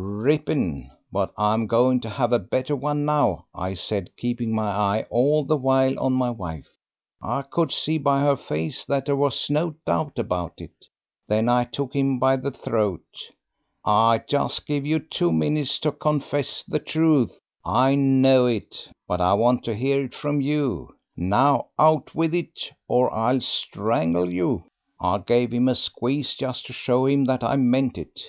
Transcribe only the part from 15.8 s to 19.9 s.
to confess the truth; I know it, but I want to